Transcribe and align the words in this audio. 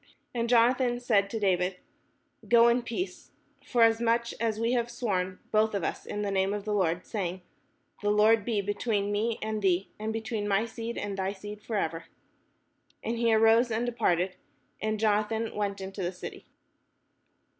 And 0.33 0.49
Jonathan 0.49 0.99
said 0.99 1.29
to 1.29 1.39
David," 1.39 1.77
Go 2.49 2.69
in 2.69 2.81
peace, 2.81 3.29
forasmuch 3.63 4.33
as 4.41 4.59
we 4.59 4.71
have 4.71 4.89
sworn 4.89 5.37
both 5.51 5.75
of 5.75 5.83
us 5.83 6.07
in 6.07 6.23
the 6.23 6.31
name 6.31 6.55
of 6.55 6.65
the 6.65 6.73
Lord, 6.73 7.05
saying, 7.05 7.43
'The 8.01 8.09
Lord 8.09 8.43
be 8.43 8.61
between 8.61 9.11
me 9.11 9.37
and 9.43 9.61
thee, 9.61 9.89
and 9.99 10.11
between 10.11 10.47
my 10.47 10.65
seed 10.65 10.97
and 10.97 11.15
thy 11.17 11.33
seed 11.33 11.61
for 11.61 11.75
ever.'" 11.77 12.05
And 13.03 13.19
he 13.19 13.31
arose 13.31 13.69
and 13.69 13.85
departed: 13.85 14.37
and 14.81 14.99
Jonathan 14.99 15.53
went 15.53 15.79
into 15.79 16.01
the 16.01 16.11
city. 16.11 16.47